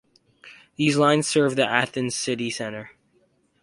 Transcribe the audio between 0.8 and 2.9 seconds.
lines serve the Athens city centre.